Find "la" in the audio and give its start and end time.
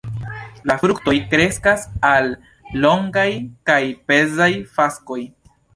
0.71-0.77